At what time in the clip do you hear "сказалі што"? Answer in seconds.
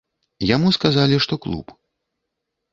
0.77-1.33